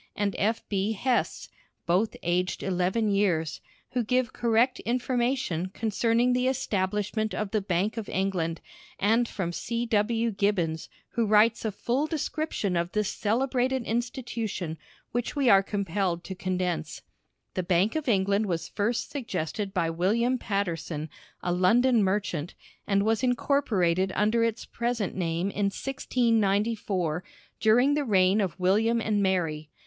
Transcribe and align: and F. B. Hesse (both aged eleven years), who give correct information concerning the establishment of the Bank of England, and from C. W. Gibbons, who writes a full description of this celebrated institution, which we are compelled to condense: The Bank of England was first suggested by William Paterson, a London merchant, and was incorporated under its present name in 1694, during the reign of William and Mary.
and 0.15 0.35
F. 0.39 0.67
B. 0.67 0.93
Hesse 0.93 1.47
(both 1.85 2.15
aged 2.23 2.63
eleven 2.63 3.11
years), 3.11 3.61
who 3.91 4.03
give 4.03 4.33
correct 4.33 4.79
information 4.79 5.67
concerning 5.75 6.33
the 6.33 6.47
establishment 6.47 7.35
of 7.35 7.51
the 7.51 7.61
Bank 7.61 7.97
of 7.97 8.09
England, 8.09 8.61
and 8.99 9.27
from 9.27 9.51
C. 9.51 9.85
W. 9.85 10.31
Gibbons, 10.31 10.89
who 11.09 11.27
writes 11.27 11.63
a 11.65 11.71
full 11.71 12.07
description 12.07 12.75
of 12.75 12.93
this 12.93 13.11
celebrated 13.11 13.83
institution, 13.83 14.79
which 15.11 15.35
we 15.35 15.51
are 15.51 15.61
compelled 15.61 16.23
to 16.23 16.33
condense: 16.33 17.03
The 17.53 17.61
Bank 17.61 17.95
of 17.95 18.07
England 18.09 18.47
was 18.47 18.69
first 18.69 19.11
suggested 19.11 19.71
by 19.71 19.91
William 19.91 20.39
Paterson, 20.39 21.11
a 21.43 21.51
London 21.53 22.03
merchant, 22.03 22.55
and 22.87 23.03
was 23.03 23.21
incorporated 23.21 24.11
under 24.15 24.43
its 24.43 24.65
present 24.65 25.13
name 25.13 25.51
in 25.51 25.65
1694, 25.65 27.23
during 27.59 27.93
the 27.93 28.03
reign 28.03 28.41
of 28.41 28.59
William 28.59 28.99
and 28.99 29.21
Mary. 29.21 29.69